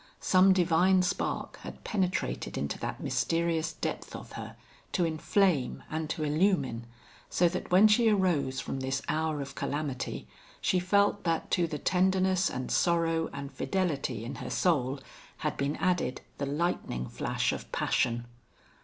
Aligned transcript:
Some 0.19 0.51
divine 0.51 1.03
spark 1.03 1.57
had 1.57 1.83
penetrated 1.83 2.57
into 2.57 2.79
that 2.79 3.03
mysterious 3.03 3.73
depth 3.73 4.15
of 4.15 4.31
her, 4.31 4.55
to 4.93 5.05
inflame 5.05 5.83
and 5.91 6.09
to 6.09 6.23
illumine, 6.23 6.87
so 7.29 7.47
that 7.47 7.69
when 7.69 7.87
she 7.87 8.09
arose 8.09 8.59
from 8.59 8.79
this 8.79 9.03
hour 9.07 9.41
of 9.41 9.53
calamity 9.53 10.27
she 10.59 10.79
felt 10.79 11.23
that 11.25 11.51
to 11.51 11.67
the 11.67 11.77
tenderness 11.77 12.49
and 12.49 12.71
sorrow 12.71 13.29
and 13.31 13.53
fidelity 13.53 14.25
in 14.25 14.37
her 14.41 14.49
soul 14.49 14.99
had 15.37 15.55
been 15.55 15.75
added 15.75 16.21
the 16.39 16.47
lightning 16.47 17.07
flash 17.07 17.51
of 17.53 17.71
passion. 17.71 18.25